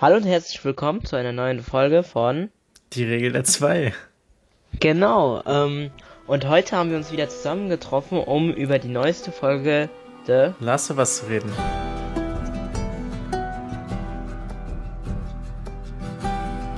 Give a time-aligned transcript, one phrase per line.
[0.00, 2.48] Hallo und herzlich willkommen zu einer neuen Folge von
[2.94, 3.92] Die Regel der zwei.
[4.80, 5.90] Genau, ähm,
[6.26, 9.90] und heute haben wir uns wieder zusammengetroffen, um über die neueste Folge
[10.26, 11.52] of Us zu reden.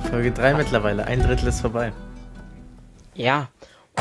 [0.09, 1.93] Folge 3 mittlerweile, ein Drittel ist vorbei.
[3.13, 3.47] Ja,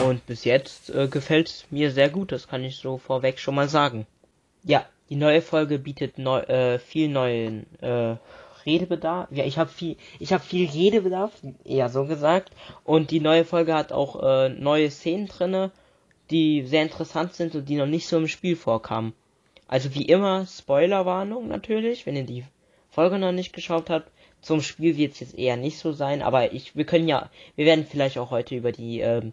[0.04, 3.68] und bis jetzt äh, gefällt mir sehr gut, das kann ich so vorweg schon mal
[3.68, 4.04] sagen.
[4.64, 8.16] Ja, die neue Folge bietet neu, äh, viel neuen äh,
[8.66, 9.28] Redebedarf.
[9.30, 11.32] Ja, ich habe viel, ich habe viel Redebedarf,
[11.64, 12.50] eher so gesagt.
[12.84, 15.70] Und die neue Folge hat auch äh, neue Szenen drinne,
[16.30, 19.12] die sehr interessant sind und die noch nicht so im Spiel vorkamen.
[19.68, 22.44] Also wie immer Spoilerwarnung natürlich, wenn ihr die
[22.90, 24.10] Folge noch nicht geschaut habt.
[24.42, 27.64] Zum Spiel wird es jetzt eher nicht so sein, aber ich, wir können ja, wir
[27.64, 29.32] werden vielleicht auch heute über die, ähm,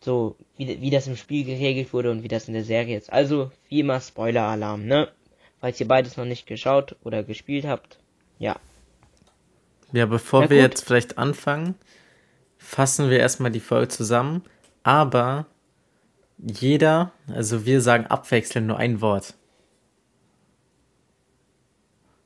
[0.00, 3.12] so, wie, wie das im Spiel geregelt wurde und wie das in der Serie ist.
[3.12, 5.08] Also, wie immer Spoiler-Alarm, ne?
[5.60, 7.98] Falls ihr beides noch nicht geschaut oder gespielt habt,
[8.42, 8.56] ja.
[9.92, 11.74] Ja, bevor Ja, wir jetzt vielleicht anfangen,
[12.58, 14.42] fassen wir erstmal die Folge zusammen.
[14.82, 15.46] Aber
[16.38, 19.34] jeder, also wir sagen abwechselnd nur ein Wort.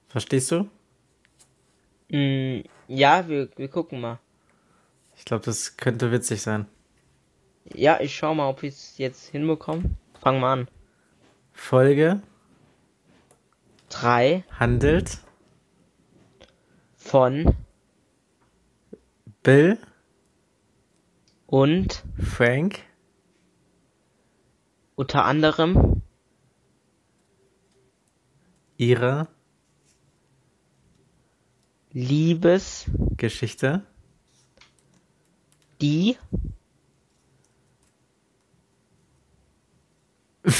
[0.08, 0.70] Verstehst du?
[2.08, 4.18] Mm, ja, wir, wir gucken mal.
[5.16, 6.66] Ich glaube, das könnte witzig sein.
[7.74, 9.90] Ja, ich schau mal, ob ich es jetzt hinbekomme.
[10.20, 10.68] Fang mal an.
[11.52, 12.22] Folge
[13.88, 15.18] Drei handelt
[17.06, 17.54] von
[19.42, 19.78] Bill,
[21.46, 22.80] und Frank,
[24.96, 26.02] unter anderem
[28.76, 29.28] ihre
[31.92, 33.86] Liebes, Geschichte
[35.80, 36.18] die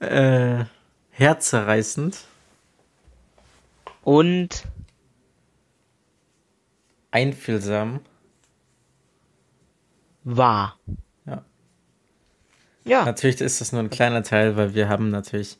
[0.00, 0.64] äh,
[1.10, 2.26] herzerreißend,
[4.02, 4.66] und
[7.14, 8.00] einfühlsam.
[10.24, 10.78] war.
[11.26, 11.44] Ja.
[12.84, 15.58] Ja, Natürlich ist das nur ein kleiner Teil, weil wir haben natürlich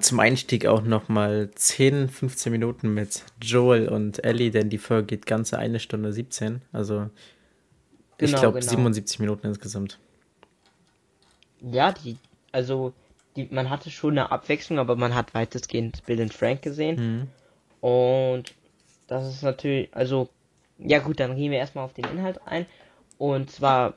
[0.00, 5.06] zum Einstieg auch noch mal 10, 15 Minuten mit Joel und Ellie, denn die Folge
[5.06, 6.62] geht ganze eine Stunde 17.
[6.72, 7.08] Also
[8.20, 8.70] ich Genau, glaube genau.
[8.70, 9.98] 77 Minuten insgesamt.
[11.60, 12.18] ja, die,
[12.52, 12.92] also,
[13.36, 16.96] die, man hatte schon eine Abwechslung, aber man hat weitestgehend Bill und Frank gesehen.
[17.80, 17.86] Mhm.
[17.88, 18.54] Und
[19.06, 20.28] das ist natürlich, also,
[20.78, 22.66] ja gut, dann gehen wir erstmal auf den Inhalt ein.
[23.18, 23.94] Und zwar,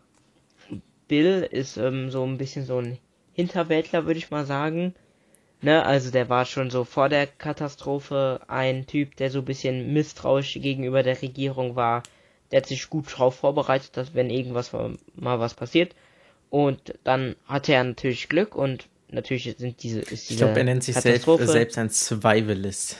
[1.07, 2.97] Bill ist ähm, so ein bisschen so ein
[3.33, 4.93] Hinterwäldler, würde ich mal sagen.
[5.63, 9.93] Ne, also der war schon so vor der Katastrophe ein Typ, der so ein bisschen
[9.93, 12.01] misstrauisch gegenüber der Regierung war.
[12.49, 15.95] Der hat sich gut drauf vorbereitet, dass wenn irgendwas mal was passiert.
[16.49, 20.63] Und dann hatte er natürlich Glück und natürlich sind diese, ist Ich diese glaube, er
[20.65, 21.47] nennt sich selbst, Katastrophe.
[21.47, 22.97] selbst ein Survivalist.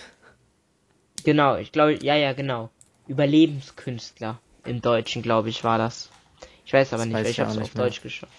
[1.23, 2.69] Genau, ich glaube, ja, ja, genau.
[3.11, 6.09] Überlebenskünstler im Deutschen, glaube ich, war das.
[6.65, 7.83] Ich weiß aber Das nicht, weiß ich welcher auch es auf mehr.
[7.85, 8.31] Deutsch geschrieben.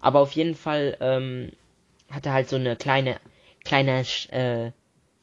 [0.00, 1.52] Aber auf jeden Fall ähm,
[2.10, 3.20] hat er halt so eine kleine,
[3.64, 4.72] kleine äh,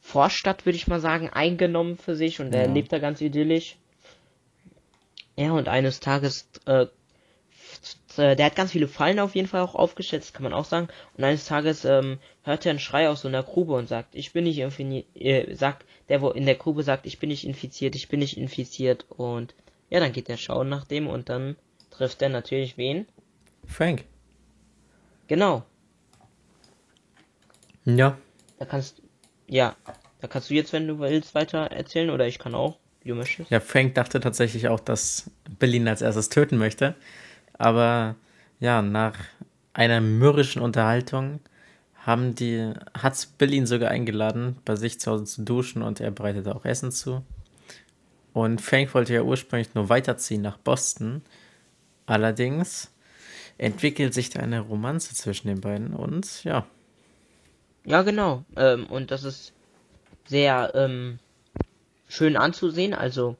[0.00, 2.74] Vorstadt, würde ich mal sagen, eingenommen für sich und er Ja.
[2.74, 3.76] lebt da ganz idyllisch.
[5.36, 6.86] Ja, und eines Tages, äh,
[8.18, 10.64] äh, der hat ganz viele Fallen auf jeden Fall auch aufgestellt, das kann man auch
[10.64, 10.88] sagen.
[11.16, 14.32] Und eines Tages ähm, hört er einen Schrei aus so einer Grube und sagt, ich
[14.32, 17.94] bin nicht infiziert, äh, sagt, der wo in der Grube sagt, ich bin nicht infiziert,
[17.94, 19.54] ich bin nicht infiziert und
[19.90, 21.56] ja, dann geht er schauen nach dem und dann
[21.90, 23.06] trifft er natürlich wen?
[23.66, 24.04] Frank.
[25.28, 25.64] Genau,
[27.84, 28.16] Ja.
[28.58, 29.02] da kannst,
[29.48, 29.76] ja,
[30.20, 33.14] da kannst du jetzt, wenn du willst, weiter erzählen oder ich kann auch, wie du
[33.14, 33.50] möchtest.
[33.50, 36.94] Ja, Frank dachte tatsächlich auch, dass Bill ihn als erstes töten möchte.
[37.62, 38.16] Aber
[38.58, 39.16] ja, nach
[39.72, 41.38] einer mürrischen Unterhaltung
[41.94, 46.10] haben die, hat Bill ihn sogar eingeladen, bei sich zu Hause zu duschen und er
[46.10, 47.22] bereitete auch Essen zu.
[48.32, 51.22] Und Frank wollte ja ursprünglich nur weiterziehen nach Boston.
[52.04, 52.92] Allerdings
[53.58, 56.66] entwickelt sich da eine Romanze zwischen den beiden und ja,
[57.84, 58.44] Ja, genau.
[58.56, 59.52] Ähm, und das ist
[60.26, 61.20] sehr ähm,
[62.08, 62.92] schön anzusehen.
[62.92, 63.36] Also,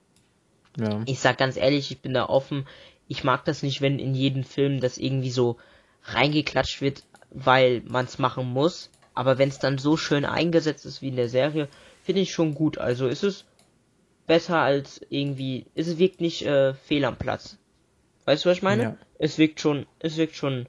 [0.77, 1.03] ja.
[1.07, 2.69] ich sag ganz ehrlich, ich bin da offen.
[3.09, 5.57] Ich mag das nicht, wenn in jedem Film das irgendwie so
[6.05, 8.91] reingeklatscht wird, weil man es machen muss.
[9.15, 11.69] Aber wenn es dann so schön eingesetzt ist wie in der Serie,
[12.03, 12.79] finde ich schon gut.
[12.79, 13.45] Also ist es
[14.27, 15.67] besser als irgendwie.
[15.75, 17.59] Es wirkt nicht äh, fehl am Platz.
[18.25, 18.83] Weißt du, was ich meine?
[18.83, 18.97] Ja.
[19.19, 20.67] Es wirkt schon, es wirkt schon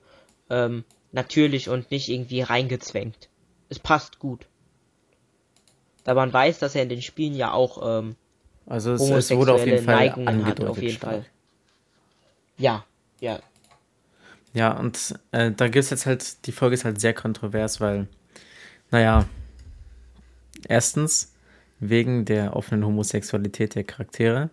[0.49, 3.29] ähm, natürlich und nicht irgendwie reingezwängt.
[3.69, 4.47] Es passt gut.
[6.03, 8.15] Da man weiß, dass er in den Spielen ja auch ähm,
[8.65, 10.59] Also es, es wurde auf jeden Fall Neigungen angedeutet.
[10.59, 10.97] hat, auf jeden.
[10.97, 11.25] Fall.
[12.63, 12.85] Ja,
[13.19, 13.41] ja.
[14.53, 18.07] Ja, und äh, da gibt's jetzt halt, die Folge ist halt sehr kontrovers, weil,
[18.89, 19.25] naja,
[20.69, 21.33] erstens,
[21.81, 24.49] wegen der offenen Homosexualität der Charaktere.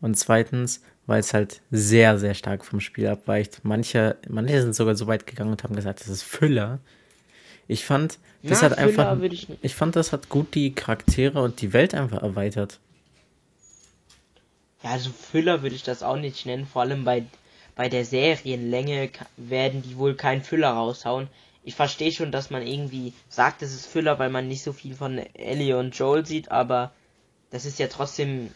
[0.00, 3.64] Und zweitens, weil es halt sehr, sehr stark vom Spiel abweicht.
[3.64, 6.78] Manche, manche sind sogar so weit gegangen und haben gesagt, das ist Füller.
[7.66, 9.16] Ich fand, das Na, hat einfach.
[9.16, 12.78] Füller ich Ich fand, das hat gut die Charaktere und die Welt einfach erweitert.
[14.84, 16.64] Ja, also Füller würde ich das auch nicht nennen.
[16.64, 17.24] Vor allem bei,
[17.78, 21.28] bei der Serienlänge werden die wohl keinen Füller raushauen.
[21.62, 24.96] Ich verstehe schon, dass man irgendwie sagt, es ist Füller, weil man nicht so viel
[24.96, 26.90] von Ellie und Joel sieht, aber
[27.52, 28.50] das ist ja trotzdem.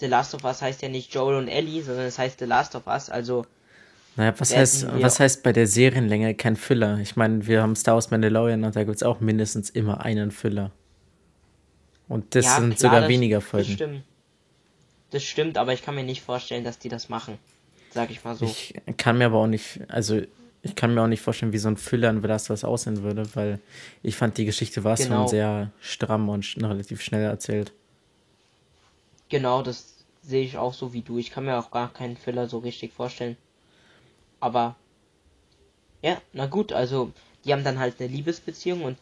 [0.00, 2.74] The Last of Us heißt ja nicht Joel und Ellie, sondern es heißt The Last
[2.74, 3.44] of Us, also.
[4.16, 6.98] Naja, was heißt, was heißt bei der Serienlänge kein Füller?
[7.00, 10.30] Ich meine, wir haben Star Wars Mandalorian und da gibt es auch mindestens immer einen
[10.30, 10.72] Füller.
[12.08, 13.72] Und das ja, sind klar, sogar das- weniger Das Folgen.
[13.74, 14.02] stimmt.
[15.10, 17.38] Das stimmt, aber ich kann mir nicht vorstellen, dass die das machen.
[17.90, 18.44] Sag ich mal so.
[18.44, 20.20] Ich kann mir aber auch nicht, also
[20.62, 22.64] ich kann mir auch nicht vorstellen, wie so ein Füller in The Last of Us
[22.64, 23.60] aussehen würde, weil
[24.02, 25.20] ich fand, die Geschichte war Genau.
[25.22, 27.72] schon sehr stramm und relativ schnell erzählt.
[29.28, 31.18] Genau, das sehe ich auch so wie du.
[31.18, 33.36] Ich kann mir auch gar keinen Filler so richtig vorstellen.
[34.40, 34.76] Aber
[36.02, 37.12] ja, na gut, also
[37.44, 38.98] die haben dann halt eine Liebesbeziehung und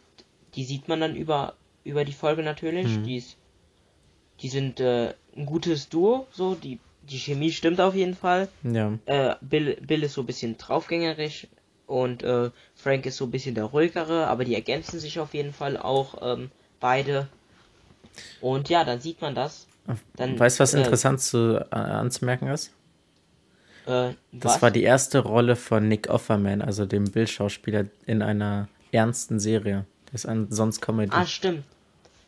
[0.55, 2.97] die sieht man dann über über die Folge natürlich.
[2.97, 3.03] Mhm.
[3.03, 3.37] Die ist,
[4.41, 8.49] die sind äh, ein gutes Duo, so die die Chemie stimmt auf jeden Fall.
[8.63, 11.47] Ja, Äh, Bill Bill ist so ein bisschen draufgängerisch
[11.85, 15.53] und äh, Frank ist so ein bisschen der ruhigere, aber die ergänzen sich auf jeden
[15.53, 17.27] Fall auch ähm, beide.
[18.41, 19.67] Und ja, dann sieht man das.
[20.15, 22.71] Dann, weißt du, was äh, interessant zu, äh, anzumerken ist?
[23.85, 24.61] Äh, Das was?
[24.61, 29.85] war die erste Rolle von Nick Offerman, also dem Bildschauspieler in einer ernsten Serie.
[30.11, 31.11] Das ist an, sonst Comedy.
[31.13, 31.63] Ah, stimmt.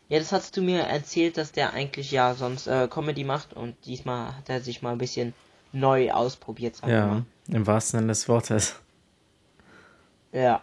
[0.10, 3.76] Ja, das hast du mir erzählt, dass der eigentlich ja sonst äh, Comedy macht und
[3.86, 5.34] diesmal hat er sich mal ein bisschen
[5.72, 7.26] neu ausprobiert, ja, mal.
[7.48, 8.76] im wahrsten Sinne des Wortes.
[10.32, 10.62] Ja.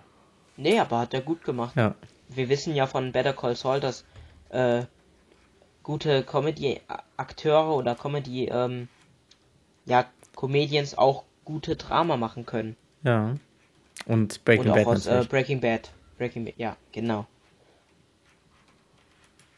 [0.56, 1.76] Nee, aber hat er gut gemacht.
[1.76, 1.94] Ja,
[2.28, 4.04] Wir wissen ja von Better Call Saul, dass
[4.48, 4.82] äh,
[5.82, 8.88] gute Comedy-Akteure oder Comedy, ähm,
[9.84, 12.76] ja, Comedians auch gute Drama machen können.
[13.02, 13.36] ja.
[14.04, 15.24] Und Breaking und auch Bad aus äh.
[15.28, 15.90] Breaking Bad.
[16.18, 17.26] Breaking Bad, ja, genau.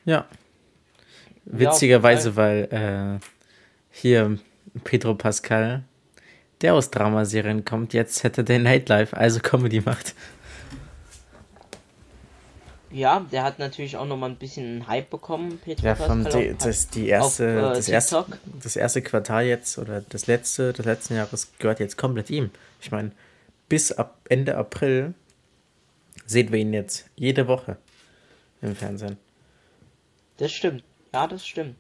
[0.08, 0.24] Ja.
[1.44, 3.26] Witzigerweise, weil äh,
[3.90, 4.38] hier
[4.82, 5.82] Pedro Pascal,
[6.62, 10.14] der aus Dramaserien kommt, jetzt Saturday Night Live, also Comedy macht.
[12.90, 16.54] Ja, der hat natürlich auch nochmal ein bisschen einen Hype bekommen, Petro Ja, Pascal, die,
[16.58, 18.24] das, die erste, auf, äh, das, erste,
[18.62, 22.50] das erste Quartal jetzt oder das letzte des letzten Jahres gehört jetzt komplett ihm.
[22.80, 23.12] Ich meine,
[23.68, 25.12] bis ab Ende April
[26.24, 27.76] sehen wir ihn jetzt jede Woche
[28.62, 29.18] im Fernsehen.
[30.38, 30.82] Das stimmt.
[31.12, 31.76] Ja, das stimmt.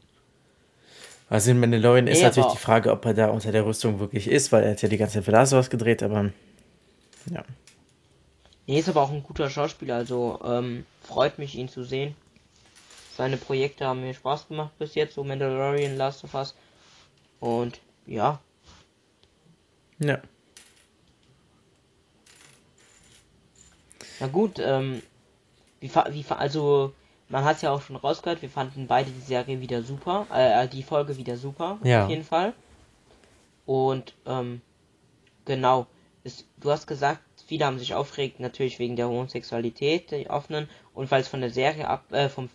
[1.30, 3.98] Also in Mandalorian ist Nee, natürlich aber- die Frage, ob er da unter der Rüstung
[4.00, 6.30] wirklich ist, weil er hat ja die ganze Zeit für of Us gedreht, aber
[7.30, 7.44] ja.
[8.66, 12.14] Nee, ist aber auch ein guter Schauspieler, also ähm, freut mich, ihn zu sehen.
[13.16, 16.54] Seine Projekte haben mir Spaß gemacht bis jetzt, so Mandalorian, Last of Us.
[17.40, 18.40] Und ja,
[19.98, 20.20] Ja.
[24.20, 25.02] na gut, ähm,
[25.80, 26.92] wie, wie, fa- also
[27.28, 30.82] man hat ja auch schon rausgehört, wir fanden beide die Serie wieder super, äh, die
[30.82, 32.04] Folge wieder super, Ja.
[32.04, 32.54] auf jeden Fall.
[33.66, 34.62] Und, ähm,
[35.44, 35.86] genau,
[36.24, 41.10] es, du hast gesagt, viele haben sich aufgeregt, natürlich wegen der Homosexualität, der offenen, und
[41.10, 42.48] weil es von der Serie ab, äh, vom,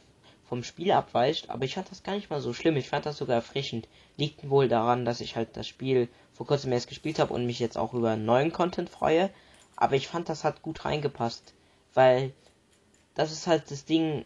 [0.45, 3.17] vom Spiel abweicht, aber ich fand das gar nicht mal so schlimm, ich fand das
[3.17, 3.87] sogar erfrischend.
[4.17, 7.59] Liegt wohl daran, dass ich halt das Spiel vor kurzem erst gespielt habe und mich
[7.59, 9.29] jetzt auch über neuen Content freue,
[9.75, 11.53] aber ich fand, das hat gut reingepasst,
[11.93, 12.33] weil
[13.15, 14.25] das ist halt das Ding,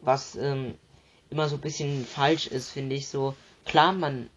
[0.00, 0.74] was ähm,
[1.30, 3.34] immer so ein bisschen falsch ist, finde ich so.
[3.64, 4.30] Klar, man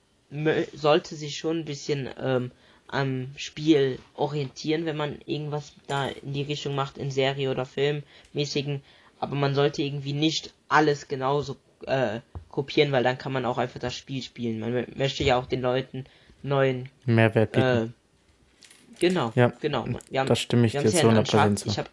[0.73, 2.51] sollte sich schon ein bisschen ähm,
[2.87, 8.81] am Spiel orientieren, wenn man irgendwas da in die Richtung macht, in Serie oder Filmmäßigen,
[9.19, 13.79] aber man sollte irgendwie nicht alles genauso äh, kopieren, weil dann kann man auch einfach
[13.79, 14.59] das Spiel spielen.
[14.59, 16.05] Man mö- möchte ja auch den Leuten
[16.43, 17.93] neuen Mehrwert bieten.
[17.93, 19.85] äh, genau, Ja, genau.
[19.85, 21.69] Haben, da stimme ich dir zu ja in 100% Uncharted, zu.
[21.69, 21.89] ich habe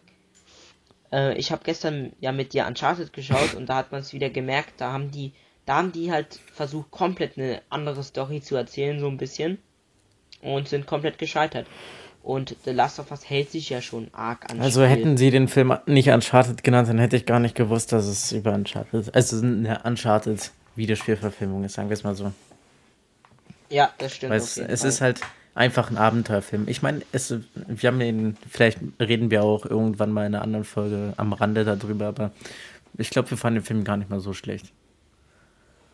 [1.12, 4.31] äh, ich habe gestern ja mit dir Uncharted geschaut und da hat man es wieder
[4.31, 5.33] gemerkt, da haben die
[5.69, 9.59] da haben die halt versucht komplett eine andere Story zu erzählen so ein bisschen
[10.41, 11.67] und sind komplett gescheitert.
[12.23, 14.97] Und The Last of Us hält sich ja schon arg an Also Spiel.
[14.97, 18.33] hätten sie den Film nicht Uncharted genannt, dann hätte ich gar nicht gewusst, dass es
[18.33, 22.33] über Uncharted, also eine Uncharted Videospielverfilmung ist, sagen wir es mal so.
[23.69, 24.31] Ja, das stimmt.
[24.31, 25.21] Weil es, es ist halt
[25.55, 26.69] einfach ein Abenteuerfilm.
[26.69, 27.35] Ich meine, es,
[27.67, 31.64] wir haben den, vielleicht reden wir auch irgendwann mal in einer anderen Folge am Rande
[31.64, 32.33] darüber, aber
[32.97, 34.73] ich glaube, wir fanden den Film gar nicht mal so schlecht.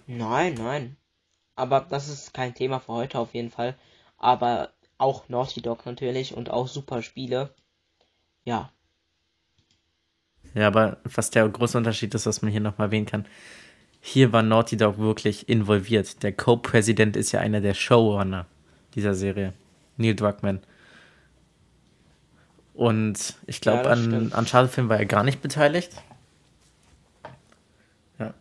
[0.07, 0.97] Nein, nein.
[1.57, 3.77] Aber das ist kein Thema für heute auf jeden Fall.
[4.19, 7.55] Aber auch Naughty Dog natürlich und auch super Spiele.
[8.45, 8.71] Ja,
[10.55, 13.27] Ja, aber was der große Unterschied ist, was man hier nochmal erwähnen kann,
[14.01, 16.23] hier war Naughty Dog wirklich involviert.
[16.23, 18.47] Der Co-Präsident ist ja einer der Showrunner
[18.95, 19.53] dieser Serie,
[19.97, 20.61] Neil Druckmann.
[22.75, 24.35] Und ich glaube, Ja, an stimmt.
[24.35, 25.93] Uncharted-Film war er gar nicht beteiligt.
[28.19, 28.35] Ja.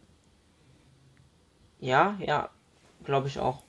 [1.79, 2.49] Ja, ja,
[3.03, 3.61] glaube ich auch.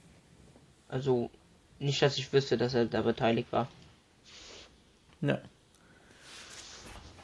[0.88, 1.30] Also,
[1.78, 3.68] nicht, dass ich wüsste, dass er da beteiligt war.
[5.20, 5.38] Ja.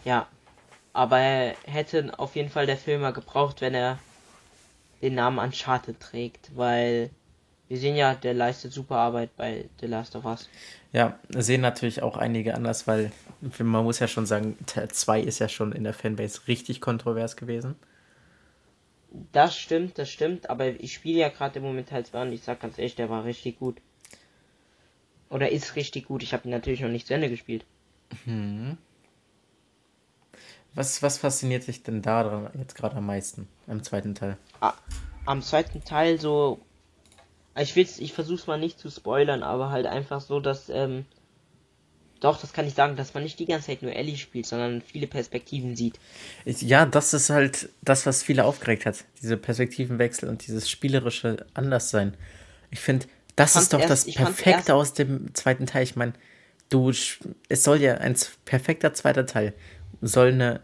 [0.04, 0.26] Ja,
[0.92, 3.98] aber er hätte auf jeden Fall der Film mal gebraucht, wenn er
[5.02, 7.10] den Namen Uncharted trägt, weil
[7.70, 10.48] wir sehen ja, der leistet super Arbeit bei The Last of Us.
[10.92, 13.12] Ja, sehen natürlich auch einige anders, weil
[13.60, 17.36] man muss ja schon sagen, Teil 2 ist ja schon in der Fanbase richtig kontrovers
[17.36, 17.76] gewesen.
[19.30, 22.42] Das stimmt, das stimmt, aber ich spiele ja gerade im Moment Teil 2 und ich
[22.42, 23.80] sag ganz ehrlich, der war richtig gut.
[25.28, 26.24] Oder ist richtig gut.
[26.24, 27.64] Ich habe ihn natürlich noch nicht zu Ende gespielt.
[30.74, 34.36] Was, was fasziniert dich denn daran jetzt gerade am meisten, am zweiten Teil?
[34.60, 34.74] Ah,
[35.24, 36.60] am zweiten Teil so.
[37.58, 41.04] Ich will's, ich versuch's mal nicht zu spoilern, aber halt einfach so, dass, ähm,
[42.20, 44.82] doch, das kann ich sagen, dass man nicht die ganze Zeit nur Ellie spielt, sondern
[44.82, 45.98] viele Perspektiven sieht.
[46.44, 49.04] Ich, ja, das ist halt das, was viele aufgeregt hat.
[49.22, 52.16] Diese Perspektivenwechsel und dieses spielerische Anderssein.
[52.70, 55.82] Ich finde, das fand's ist doch erst- das ich Perfekte aus dem zweiten Teil.
[55.82, 56.12] Ich meine,
[56.68, 59.54] du, es soll ja ein perfekter zweiter Teil
[60.02, 60.60] soll eine,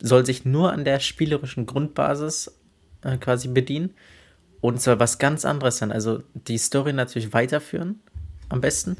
[0.00, 2.58] soll sich nur an der spielerischen Grundbasis
[3.02, 3.94] äh, quasi bedienen
[4.60, 5.92] und soll was ganz anderes sein.
[5.92, 8.00] Also die Story natürlich weiterführen,
[8.48, 8.96] am besten,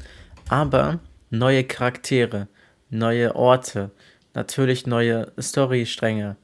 [0.49, 0.99] aber
[1.29, 2.47] neue Charaktere,
[2.89, 3.91] neue Orte,
[4.33, 6.37] natürlich neue Storystränge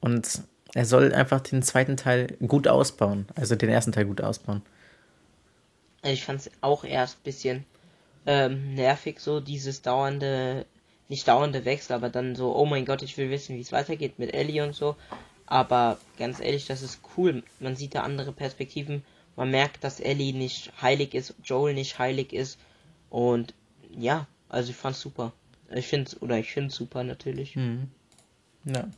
[0.00, 0.42] und
[0.74, 4.62] er soll einfach den zweiten Teil gut ausbauen, also den ersten Teil gut ausbauen.
[6.02, 7.64] Ich fand's auch erst ein bisschen
[8.26, 10.66] ähm, nervig, so dieses dauernde,
[11.08, 14.18] nicht dauernde Wechsel, aber dann so, oh mein Gott, ich will wissen, wie es weitergeht
[14.18, 14.96] mit Ellie und so.
[15.52, 17.42] Aber ganz ehrlich, das ist cool.
[17.60, 19.04] Man sieht da andere Perspektiven.
[19.36, 22.58] Man merkt, dass Ellie nicht heilig ist, Joel nicht heilig ist.
[23.10, 23.52] Und
[23.94, 25.34] ja, also ich fand's super.
[25.68, 27.54] Ich find's, oder ich find's super natürlich.
[28.64, 28.88] Ja.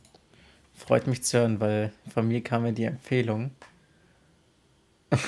[0.73, 3.51] Freut mich zu hören, weil von mir kam ja die Empfehlung.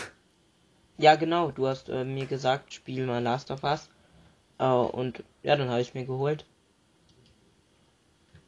[0.99, 3.87] Ja, genau, du hast äh, mir gesagt, spiel mal Last of Us.
[4.57, 6.43] Äh, und ja, dann habe ich mir geholt.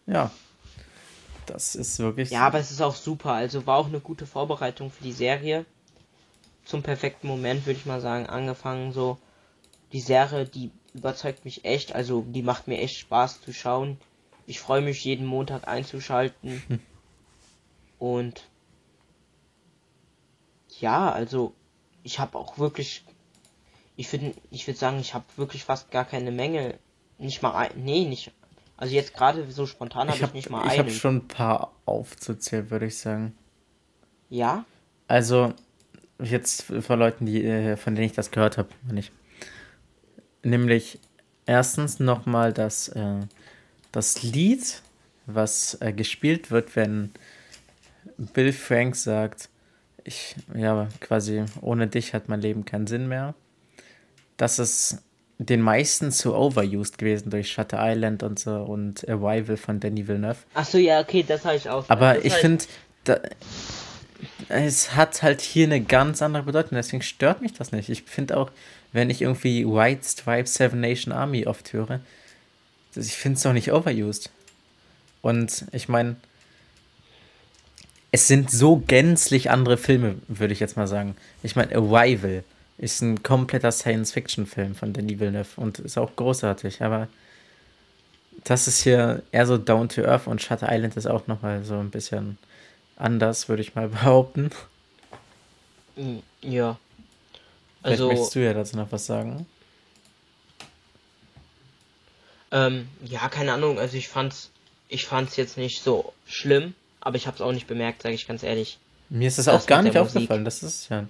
[0.07, 0.31] Ja.
[1.49, 2.29] Das ist wirklich.
[2.29, 3.33] Ja, aber es ist auch super.
[3.33, 5.65] Also war auch eine gute Vorbereitung für die Serie.
[6.63, 9.17] Zum perfekten Moment würde ich mal sagen, angefangen so.
[9.91, 11.95] Die Serie, die überzeugt mich echt.
[11.95, 13.97] Also die macht mir echt Spaß zu schauen.
[14.45, 16.61] Ich freue mich jeden Montag einzuschalten.
[17.97, 18.43] Und
[20.79, 21.53] ja, also
[22.03, 23.03] ich habe auch wirklich,
[23.95, 26.77] ich würde, ich würde sagen, ich habe wirklich fast gar keine Mängel.
[27.17, 28.31] Nicht mal ein, nee, nicht.
[28.79, 30.79] Also jetzt gerade so spontan habe ich ich, habe nicht mal ich einen.
[30.79, 33.35] hab schon ein paar aufzuzählen, würde ich sagen.
[34.29, 34.65] Ja,
[35.07, 35.53] Also,
[36.23, 39.11] jetzt von Leuten, die, äh, von denen ich das gehört habe, nicht.
[40.43, 40.99] Nämlich
[41.45, 43.19] erstens nochmal das, äh,
[43.91, 44.81] das Lied,
[45.25, 47.11] was äh, gespielt wird, wenn
[48.17, 49.49] Bill Frank sagt,
[50.05, 53.35] ich, ja, quasi, ohne dich hat mein Leben keinen Sinn mehr.
[54.37, 55.03] Das ist
[55.39, 60.39] den meisten zu overused gewesen durch Shutter Island und so und Arrival von Danny Villeneuve.
[60.53, 61.85] Ach so, ja, okay, das habe ich auch.
[61.87, 62.65] Aber das ich hab finde,
[64.49, 67.87] es hat halt hier eine ganz andere Bedeutung, deswegen stört mich das nicht.
[67.87, 68.51] Ich finde auch,
[68.91, 72.01] wenn ich irgendwie White Stripe Seven Nation Army oft höre,
[72.93, 74.29] das, ich finde es doch nicht overused.
[75.21, 76.17] Und ich meine,
[78.11, 81.15] es sind so gänzlich andere Filme, würde ich jetzt mal sagen.
[81.43, 82.43] Ich meine, Arrival
[82.79, 87.07] ist ein kompletter Science-Fiction-Film von Denis Villeneuve und ist auch großartig, aber
[88.45, 91.77] das ist hier eher so down to earth und Shutter Island ist auch nochmal so
[91.77, 92.37] ein bisschen
[92.97, 94.49] anders, würde ich mal behaupten.
[95.95, 96.77] Mm, Ja.
[97.83, 99.45] Vielleicht Also, möchtest du ja dazu noch was sagen.
[102.51, 104.49] ähm, ja, keine Ahnung, also ich fand's,
[104.87, 108.43] ich fand's jetzt nicht so schlimm, aber ich hab's auch nicht bemerkt, sage ich ganz
[108.43, 108.79] ehrlich.
[109.09, 110.45] Mir ist das, Das auch gar nicht aufgefallen.
[110.45, 111.05] Das ist ja.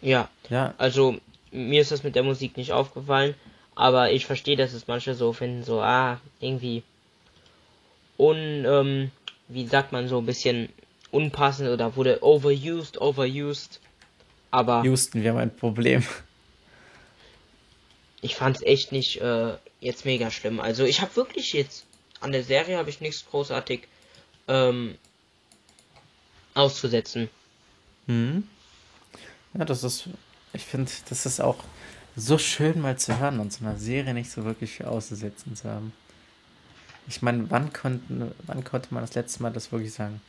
[0.00, 1.16] Ja, Ja, also
[1.50, 3.34] mir ist das mit der Musik nicht aufgefallen,
[3.74, 6.82] aber ich verstehe, dass es manche so finden, so, ah, irgendwie
[8.16, 9.10] un, ähm,
[9.48, 10.68] wie sagt man, so ein bisschen
[11.10, 13.80] unpassend oder wurde overused, overused.
[14.50, 16.04] Aber Houston, wir haben ein Problem.
[18.20, 20.60] ich fand's echt nicht äh, jetzt mega schlimm.
[20.60, 21.86] Also ich habe wirklich jetzt
[22.20, 23.82] an der Serie habe ich nichts großartig
[24.48, 24.96] ähm,
[26.54, 27.28] auszusetzen.
[28.06, 28.48] Hm?
[29.54, 30.08] Ja, das ist.
[30.52, 31.58] Ich finde, das ist auch
[32.16, 35.68] so schön mal zu hören und so einer Serie nicht so wirklich viel auszusetzen zu
[35.68, 35.92] haben.
[37.06, 40.20] Ich meine, wann, konnten, wann konnte man das letzte Mal das wirklich sagen?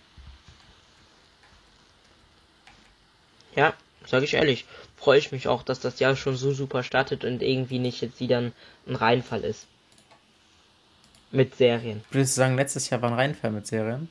[3.55, 3.73] Ja,
[4.05, 7.41] sage ich ehrlich, freue ich mich auch, dass das Jahr schon so super startet und
[7.43, 8.53] irgendwie nicht jetzt wieder ein,
[8.87, 9.67] ein Reinfall ist.
[11.31, 12.03] Mit Serien.
[12.11, 14.09] Würdest du sagen, letztes Jahr war ein Reinfall mit Serien?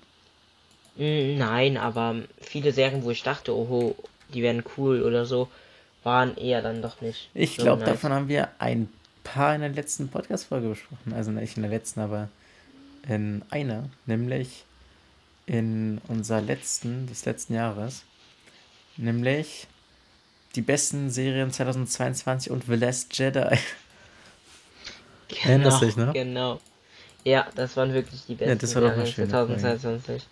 [0.97, 3.97] Mm, Nein, aber viele Serien, wo ich dachte, oho,
[4.35, 5.49] die werden cool oder so,
[6.05, 7.31] waren eher dann doch nicht.
[7.35, 7.91] Ich so glaube, nice.
[7.91, 8.89] davon haben wir ein
[9.25, 11.13] paar in der letzten Podcast-Folge besprochen.
[11.13, 12.29] Also nicht in der letzten, aber
[13.07, 13.89] in einer.
[14.07, 14.65] Nämlich
[15.47, 18.05] in unserer letzten, des letzten Jahres.
[18.97, 19.67] Nämlich
[20.55, 23.41] die besten Serien 2022 und The Last Jedi.
[25.45, 26.13] Erinnerst du dich noch?
[26.13, 26.61] Genau.
[27.25, 29.57] Ja, das waren wirklich die besten Ja, das war doch schöne Folge.
[29.59, 30.27] 2022.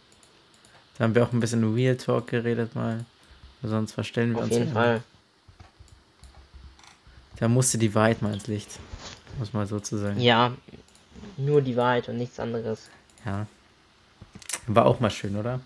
[0.97, 3.05] Da haben wir auch ein bisschen Real Talk geredet mal.
[3.63, 4.53] Sonst verstellen wir Auf uns.
[4.53, 4.73] jeden ja.
[4.75, 5.03] Fall.
[7.39, 8.71] Da musste die Wahrheit mal ins Licht.
[9.39, 10.21] Muss man so zu sagen.
[10.21, 10.55] Ja,
[11.37, 12.89] nur die Wahrheit und nichts anderes.
[13.25, 13.47] Ja.
[14.67, 15.61] War auch mal schön, oder?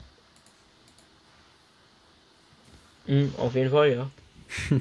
[3.06, 4.10] Mhm, auf jeden Fall, ja.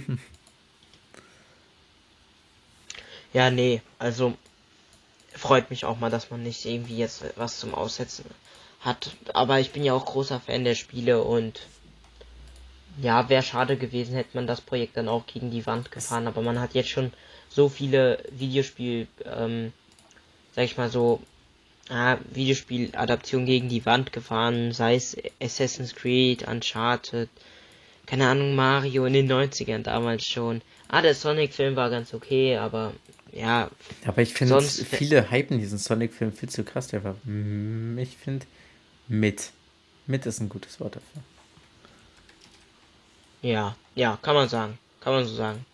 [3.33, 4.35] ja, nee, also
[5.33, 8.25] freut mich auch mal, dass man nicht irgendwie jetzt was zum Aussetzen
[8.81, 9.11] hat.
[9.33, 11.61] Aber ich bin ja auch großer Fan der Spiele und
[13.01, 16.27] ja, wäre schade gewesen, hätte man das Projekt dann auch gegen die Wand gefahren.
[16.27, 17.11] Aber man hat jetzt schon
[17.49, 19.73] so viele Videospiel, ähm,
[20.55, 21.21] sag ich mal so,
[21.89, 27.29] ah, Videospieladaptionen gegen die Wand gefahren, sei es Assassin's Creed, Uncharted,
[28.05, 30.61] keine Ahnung, Mario in den 90ern damals schon.
[30.87, 32.93] Ah, der Sonic-Film war ganz okay, aber
[33.31, 33.69] ja,
[34.05, 36.87] Aber ich finde, viele hypen diesen Sonic-Film viel zu krass.
[36.87, 38.45] Der war, mm, ich finde,
[39.07, 39.51] mit.
[40.07, 41.21] Mit ist ein gutes Wort dafür.
[43.41, 44.77] Ja, ja, kann man sagen.
[45.00, 45.65] Kann man so sagen.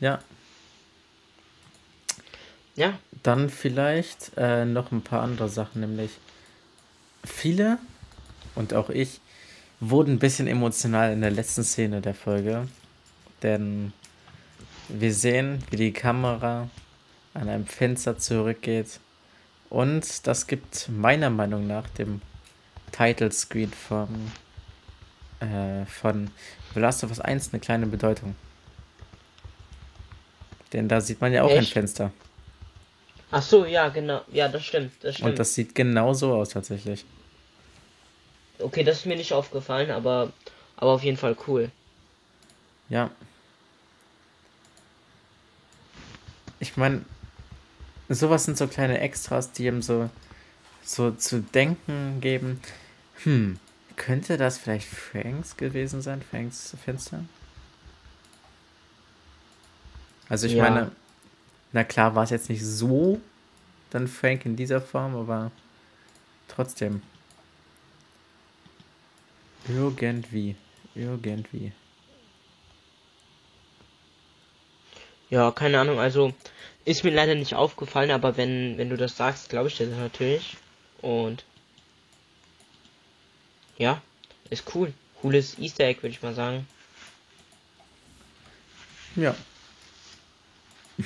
[0.00, 0.20] Ja,
[2.76, 6.10] Ja, dann vielleicht äh, noch ein paar andere Sachen, nämlich
[7.24, 7.78] viele
[8.54, 9.20] und auch ich
[9.80, 12.68] wurden ein bisschen emotional in der letzten Szene der Folge,
[13.42, 13.92] denn
[14.88, 16.68] wir sehen, wie die Kamera
[17.34, 18.98] an einem Fenster zurückgeht
[19.70, 22.22] und das gibt meiner Meinung nach dem
[22.92, 24.08] Title Screen von,
[25.40, 26.30] äh, von
[26.74, 28.34] The Last of Us 1 eine kleine Bedeutung.
[30.72, 31.72] Denn da sieht man ja auch ein Echt?
[31.72, 32.10] Fenster.
[33.30, 34.22] ach so, ja, genau.
[34.32, 35.30] Ja, das stimmt, das stimmt.
[35.30, 37.04] Und das sieht genau so aus tatsächlich.
[38.58, 40.32] okay, das ist mir nicht aufgefallen, aber,
[40.76, 41.70] aber auf jeden Fall cool.
[42.88, 43.10] Ja.
[46.58, 47.04] Ich meine,
[48.08, 50.10] sowas sind so kleine Extras, die ihm so,
[50.82, 52.60] so zu denken geben.
[53.24, 53.58] Hm,
[53.96, 56.22] könnte das vielleicht Franks gewesen sein?
[56.22, 57.24] Franks Fenster?
[60.28, 60.62] Also ich Ja.
[60.62, 60.92] meine,
[61.72, 63.20] na klar war es jetzt nicht so
[63.90, 65.50] dann Frank in dieser Form, aber
[66.48, 67.02] trotzdem.
[69.68, 70.56] Irgendwie.
[70.94, 71.72] Irgendwie.
[75.30, 76.32] Ja, keine Ahnung, also
[76.84, 79.98] ist mir leider nicht aufgefallen, aber wenn, wenn du das sagst, glaube ich dir das
[79.98, 80.56] natürlich.
[81.00, 81.44] Und
[83.78, 84.00] ja,
[84.50, 84.92] ist cool.
[85.20, 86.66] Cooles Easter Egg, würde ich mal sagen.
[89.16, 89.34] Ja.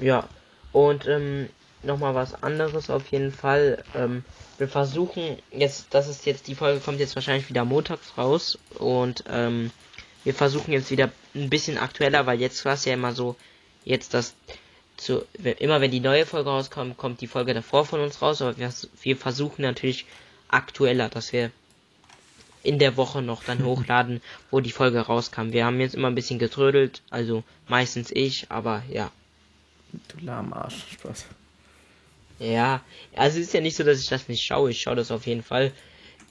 [0.00, 0.26] Ja,
[0.72, 1.50] und ähm,
[1.82, 3.84] nochmal was anderes auf jeden Fall.
[3.94, 4.24] Ähm,
[4.56, 9.24] wir versuchen jetzt, das ist jetzt, die Folge kommt jetzt wahrscheinlich wieder montags raus und
[9.28, 9.70] ähm,
[10.24, 13.36] wir versuchen jetzt wieder ein bisschen aktueller, weil jetzt war es ja immer so,
[13.84, 14.34] jetzt das
[14.96, 15.24] zu,
[15.58, 18.72] immer wenn die neue Folge rauskommt, kommt die Folge davor von uns raus, aber wir,
[19.02, 20.04] wir versuchen natürlich
[20.52, 21.50] aktueller, dass wir
[22.62, 25.52] in der Woche noch dann hochladen, wo die Folge rauskam.
[25.52, 29.10] Wir haben jetzt immer ein bisschen getrödelt, also meistens ich, aber ja.
[30.08, 30.84] Du Lahmarsch.
[30.92, 31.26] Spaß.
[32.38, 32.80] Ja,
[33.16, 34.70] also es ist ja nicht so, dass ich das nicht schaue.
[34.70, 35.72] Ich schaue das auf jeden Fall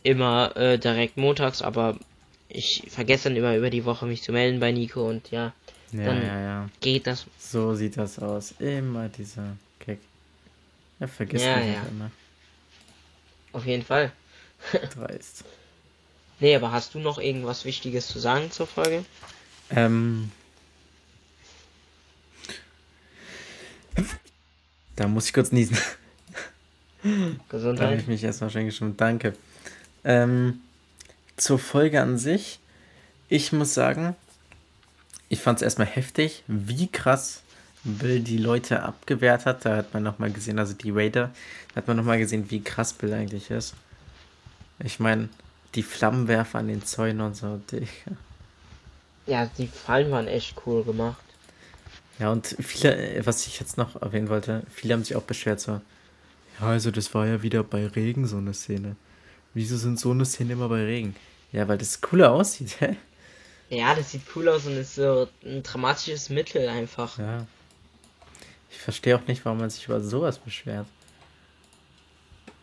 [0.02, 1.98] immer äh, direkt montags, aber
[2.48, 5.54] ich vergesse dann immer über die Woche mich zu melden bei Nico und ja,
[5.92, 6.70] Ja, Dann- ja, ja.
[6.82, 7.26] geht das.
[7.38, 8.54] So sieht das aus.
[8.60, 10.00] Immer dieser Kick.
[11.00, 12.12] Er vergisst Ja, mich immer.
[13.54, 14.12] Auf jeden Fall.
[14.96, 15.44] Dreist.
[16.40, 19.04] Nee, aber hast du noch irgendwas Wichtiges zu sagen zur Folge?
[19.70, 20.32] Ähm.
[24.96, 25.78] Da muss ich kurz niesen.
[27.04, 28.00] Da habe Gesundheit.
[28.02, 29.00] ich mich erstmal schön gestimmt.
[29.00, 29.34] Danke.
[30.04, 30.62] Ähm,
[31.38, 32.60] zur Folge an sich.
[33.30, 34.16] Ich muss sagen,
[35.30, 37.44] ich fand es erstmal heftig, wie krass
[37.84, 39.66] Bill die Leute abgewehrt hat.
[39.66, 41.32] Da hat man nochmal gesehen, also die Raider,
[41.70, 43.74] da hat man nochmal gesehen, wie krass Bill eigentlich ist.
[44.84, 45.30] Ich meine,
[45.76, 47.60] die Flammenwerfer an den Zäunen und so.
[47.72, 47.88] Digga.
[49.28, 51.22] Ja, die Fallen waren echt cool gemacht.
[52.18, 55.80] Ja, und viele, was ich jetzt noch erwähnen wollte, viele haben sich auch beschwert, so,
[56.60, 58.98] ja, also das war ja wieder bei Regen so eine Szene.
[59.54, 61.16] Wieso sind so eine Szene immer bei Regen?
[61.54, 62.98] Ja, weil das cooler aussieht, hä?
[63.70, 67.18] Ja, das sieht cool aus und ist so ein dramatisches Mittel einfach.
[67.20, 67.46] Ja.
[68.72, 70.86] Ich verstehe auch nicht, warum man sich über sowas beschwert.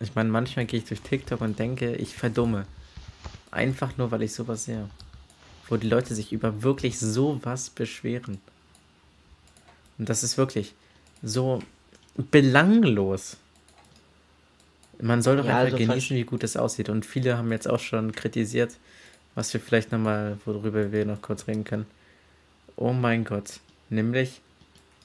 [0.00, 2.66] Ich meine, manchmal gehe ich durch TikTok und denke, ich verdumme.
[3.50, 4.88] Einfach nur, weil ich sowas sehe.
[5.68, 8.38] Wo die Leute sich über wirklich sowas beschweren.
[9.98, 10.74] Und das ist wirklich
[11.22, 11.62] so
[12.30, 13.38] belanglos.
[15.00, 16.88] Man soll doch Ja, einfach also genießen, wie gut es aussieht.
[16.88, 18.76] Und viele haben jetzt auch schon kritisiert,
[19.34, 21.86] was wir vielleicht nochmal, worüber wir noch kurz reden können.
[22.76, 23.60] Oh mein Gott.
[23.88, 24.40] Nämlich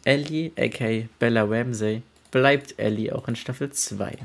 [0.03, 4.17] Ellie, aka Bella Ramsey, bleibt Ellie auch in Staffel 2.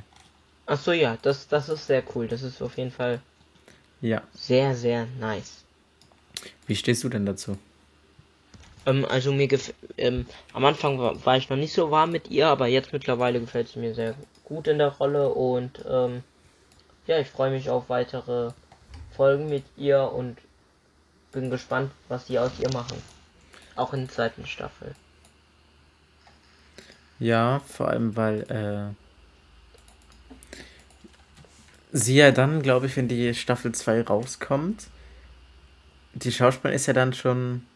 [0.66, 2.26] Ach so, ja, das, das ist sehr cool.
[2.28, 3.20] Das ist auf jeden Fall
[4.00, 4.22] Ja.
[4.34, 5.64] sehr, sehr nice.
[6.66, 7.56] Wie stehst du denn dazu?
[8.86, 12.30] Ähm, also mir gef ähm, am Anfang war, war ich noch nicht so warm mit
[12.30, 16.22] ihr, aber jetzt mittlerweile gefällt sie mir sehr gut in der Rolle und ähm,
[17.06, 18.50] ja, ich freue mich auf weitere
[19.16, 20.36] Folgen mit ihr und
[21.32, 23.00] bin gespannt, was sie aus ihr machen.
[23.76, 24.94] Auch in der zweiten Staffel.
[27.18, 28.94] Ja, vor allem, weil äh,
[31.92, 34.88] sie ja dann, glaube ich, wenn die Staffel 2 rauskommt,
[36.14, 37.66] die Schauspielerin ist ja dann schon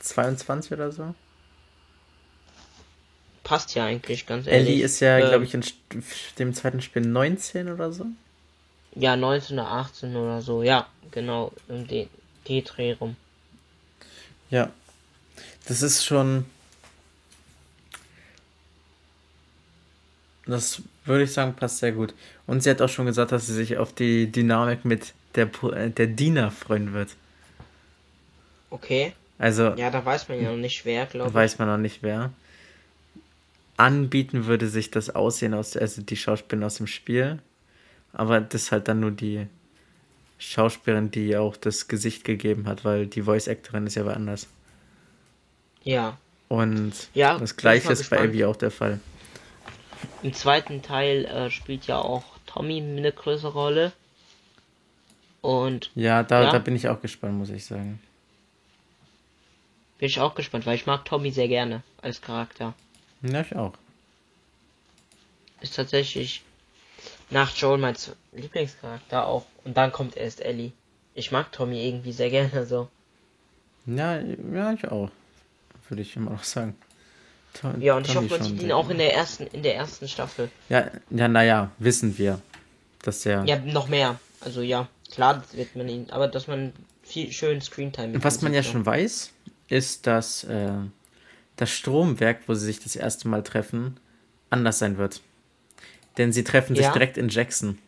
[0.00, 1.14] 22 oder so.
[3.44, 4.68] Passt ja eigentlich, ganz ehrlich.
[4.68, 5.64] Ellie ist ja, Ähm, glaube ich, in
[6.38, 8.06] dem zweiten Spiel 19 oder so.
[8.94, 12.08] Ja, 19 oder 18 oder so, ja, genau, um den,
[12.46, 13.16] die Dreh rum.
[14.50, 14.70] Ja.
[15.66, 16.46] Das ist schon.
[20.50, 22.14] Das würde ich sagen, passt sehr gut.
[22.46, 25.90] Und sie hat auch schon gesagt, dass sie sich auf die Dynamik mit der, äh,
[25.90, 27.10] der Dina freuen wird.
[28.70, 31.34] Okay, Also, ja, da weiß man ja noch nicht wer, glaube ich.
[31.34, 32.32] weiß man noch nicht wer.
[33.76, 37.38] Anbieten würde sich das Aussehen aus, also die Schauspielerin aus dem Spiel.
[38.12, 39.46] Aber das ist halt dann nur die
[40.38, 44.46] Schauspielerin, die auch das Gesicht gegeben hat, weil die Voice-Actorin ist ja woanders.
[45.82, 48.24] Ja, Und Ja, das gleiche ist bei.
[48.24, 49.00] Abby auch der Fall.
[50.22, 53.92] Im zweiten Teil äh, spielt ja auch Tommy eine größere Rolle.
[55.40, 56.52] Und Ja, da, Ja.
[56.52, 58.00] da bin ich auch gespannt, muss ich sagen.
[59.98, 62.72] bin ich auch gespannt, weil ich mag Tommy sehr gerne als Charakter.
[63.22, 63.74] Ja, ich auch.
[65.60, 66.42] Ist tatsächlich
[67.28, 67.96] nach Joel mein
[68.32, 69.44] Lieblingscharakter auch.
[69.64, 70.72] Und dann kommt erst Ellie.
[71.14, 72.88] Ich mag Tommy irgendwie sehr gerne so.
[73.86, 75.10] Ja, ja, ich auch.
[75.88, 76.76] Würde ich immer noch sagen.
[77.54, 80.08] To Ja, und ich hoffe, man sieht ihn auch in der ersten, in der ersten
[80.08, 80.50] Staffel.
[80.68, 82.40] Ja, ja, naja, wissen wir.
[83.02, 83.44] Dass der.
[83.44, 84.20] Ja, noch mehr.
[84.40, 88.62] Also ja, klar wird man ihn, aber dass man viel schön Screentime Was man ja
[88.62, 89.30] sieht, schon weiß,
[89.68, 90.70] ist, dass äh,
[91.56, 93.98] das Stromwerk, wo sie sich das erste Mal treffen,
[94.48, 95.20] anders sein wird.
[96.18, 96.92] Denn sie treffen sich Ja?
[96.92, 97.78] direkt in Jackson.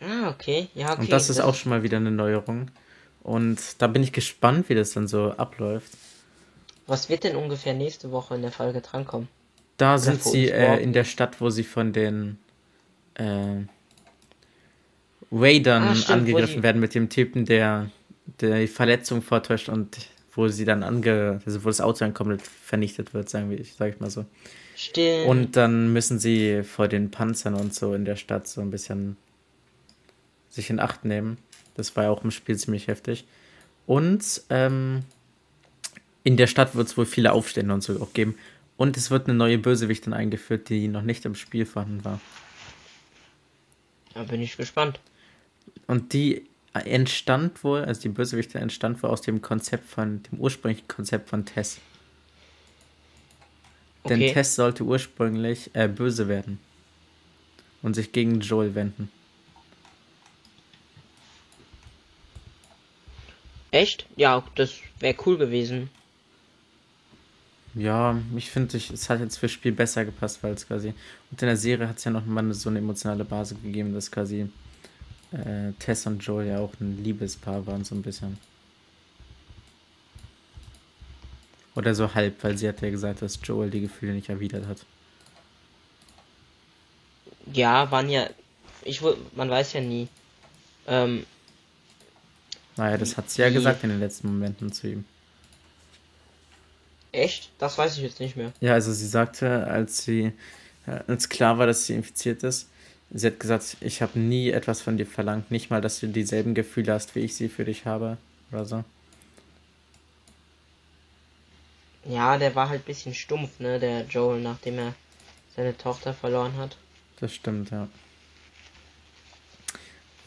[0.00, 0.68] Ah, okay.
[0.74, 1.02] Ja, okay.
[1.02, 2.70] Und das ist auch schon mal wieder eine Neuerung.
[3.22, 5.92] Und da bin ich gespannt, wie das dann so abläuft.
[6.88, 9.28] Was wird denn ungefähr nächste Woche in der Folge drankommen?
[9.76, 12.38] Da sind für sie äh, in der Stadt, wo sie von den
[13.14, 13.62] äh,
[15.30, 17.90] Raidern Ah, stimmt, angegriffen die- werden mit dem Typen, der,
[18.40, 19.96] der die Verletzung vortäuscht und
[20.32, 23.94] wo sie dann ange, also wo das Auto dann komplett vernichtet wird, sagen wir, sag
[23.94, 24.24] ich mal so.
[24.76, 25.26] Stimmt.
[25.26, 29.16] Und dann müssen sie vor den Panzern und so in der Stadt so ein bisschen
[30.48, 31.38] sich in Acht nehmen.
[31.74, 33.26] Das war ja auch im Spiel ziemlich heftig.
[33.86, 35.02] Und ähm,
[36.28, 38.36] in der Stadt wird es wohl viele Aufstände und so auch geben.
[38.76, 42.20] Und es wird eine neue Bösewichtin eingeführt, die noch nicht im Spiel vorhanden war.
[44.12, 45.00] da bin ich gespannt.
[45.86, 50.86] Und die entstand wohl, also die Bösewichtin entstand wohl aus dem Konzept von, dem ursprünglichen
[50.86, 51.78] Konzept von Tess.
[54.06, 54.34] Denn Okay.
[54.34, 56.58] Tess sollte ursprünglich äh, böse werden.
[57.80, 59.10] Und sich gegen Joel wenden.
[63.70, 64.04] Echt?
[64.16, 65.88] Ja, das wäre cool gewesen.
[67.74, 70.88] Ja, ich finde, es hat jetzt fürs Spiel besser gepasst, weil es quasi.
[71.30, 74.10] Und in der Serie hat es ja noch mal so eine emotionale Basis gegeben, dass
[74.10, 74.50] quasi
[75.32, 78.38] äh, Tess und Joel ja auch ein Liebespaar waren, so ein bisschen.
[81.74, 84.84] Oder so halb, weil sie hat ja gesagt, dass Joel die Gefühle nicht erwidert hat.
[87.52, 88.28] Ja, waren ja.
[88.82, 89.00] Ich
[89.34, 90.08] man weiß ja nie.
[90.86, 91.26] Ähm,
[92.76, 95.04] Naja, das hat sie ja gesagt in den letzten Momenten zu ihm.
[97.18, 97.50] Echt?
[97.58, 98.52] Das weiß ich jetzt nicht mehr.
[98.60, 100.32] Ja, also sie sagte, als sie,
[100.86, 102.68] äh, als klar war, dass sie infiziert ist,
[103.10, 106.54] sie hat gesagt, ich habe nie etwas von dir verlangt, nicht mal, dass du dieselben
[106.54, 108.18] Gefühle hast, wie ich sie für dich habe,
[108.52, 108.84] oder so.
[112.04, 114.94] Ja, der war halt ein bisschen stumpf, ne, der Joel, nachdem er
[115.54, 116.76] seine Tochter verloren hat.
[117.20, 117.88] Das stimmt, ja.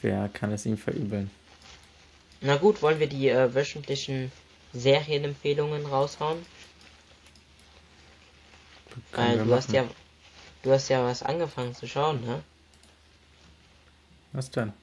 [0.01, 1.31] Wer kann es ihm verübeln?
[2.41, 4.31] Na gut, wollen wir die äh, wöchentlichen
[4.73, 6.39] Serienempfehlungen raushauen?
[9.11, 9.85] Weil du hast ja
[10.63, 12.41] du hast ja was angefangen zu schauen, ne?
[14.33, 14.73] Was denn?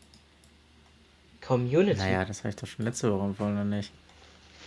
[1.40, 1.99] Community.
[1.99, 3.90] Naja, das habe ich doch schon letzte Woche empfohlen, oder nicht?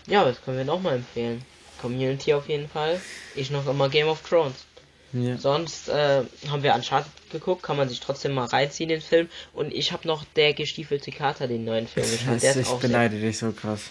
[0.08, 1.44] Ja, das können wir nochmal empfehlen.
[1.80, 3.00] Community auf jeden Fall.
[3.36, 4.66] Ich noch immer Game of Thrones.
[5.14, 5.38] Ja.
[5.38, 9.30] Sonst äh, haben wir Uncharted geguckt, kann man sich trotzdem mal reinziehen, den Film.
[9.54, 12.56] Und ich habe noch der gestiefelte Kater, den neuen Film geschaut.
[12.56, 13.90] Ich beneide dich so krass.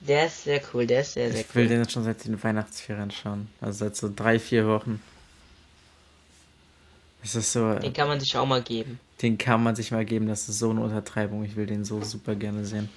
[0.00, 1.68] Der ist sehr cool, der ist sehr, sehr Ich will cool.
[1.68, 3.48] den jetzt schon seit den Weihnachtsferien schauen.
[3.60, 5.02] Also seit so drei, vier Wochen.
[7.22, 8.98] Es ist so, Den kann man sich auch mal geben.
[9.22, 11.44] den kann man sich mal geben, das ist so eine Untertreibung.
[11.44, 12.88] Ich will den so super gerne sehen.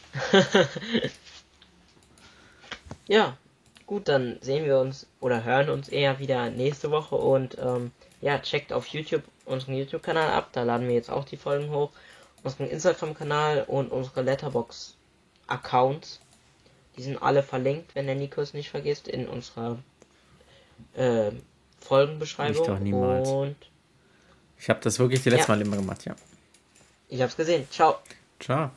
[3.07, 3.37] Ja,
[3.85, 8.39] gut, dann sehen wir uns oder hören uns eher wieder nächste Woche und ähm, ja,
[8.39, 11.91] checkt auf YouTube unseren YouTube-Kanal ab, da laden wir jetzt auch die Folgen hoch,
[12.43, 16.21] unseren Instagram-Kanal und unsere Letterbox-Accounts.
[16.97, 19.79] Die sind alle verlinkt, wenn der Nico es nicht vergisst, in unserer
[20.95, 21.32] äh,
[21.79, 22.62] Folgenbeschreibung.
[22.62, 23.29] Ich doch niemals.
[23.29, 23.56] Und
[24.60, 25.56] Ich habe das wirklich die letzte Ja.
[25.56, 26.15] Mal immer gemacht, ja.
[27.10, 27.67] ich hab's gesehen.
[27.69, 27.97] Ciao.
[28.39, 28.71] Ciao.